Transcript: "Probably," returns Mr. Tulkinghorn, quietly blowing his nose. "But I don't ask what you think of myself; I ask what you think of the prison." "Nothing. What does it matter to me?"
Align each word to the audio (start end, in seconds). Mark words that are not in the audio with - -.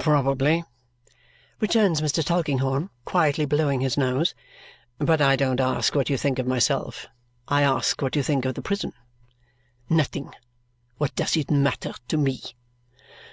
"Probably," 0.00 0.64
returns 1.60 2.00
Mr. 2.00 2.24
Tulkinghorn, 2.24 2.90
quietly 3.04 3.44
blowing 3.44 3.82
his 3.82 3.96
nose. 3.96 4.34
"But 4.98 5.20
I 5.20 5.36
don't 5.36 5.60
ask 5.60 5.94
what 5.94 6.10
you 6.10 6.16
think 6.16 6.40
of 6.40 6.46
myself; 6.48 7.06
I 7.46 7.62
ask 7.62 8.02
what 8.02 8.16
you 8.16 8.22
think 8.24 8.44
of 8.46 8.54
the 8.56 8.62
prison." 8.62 8.92
"Nothing. 9.88 10.34
What 10.98 11.14
does 11.14 11.36
it 11.36 11.52
matter 11.52 11.94
to 12.08 12.16
me?" 12.16 12.40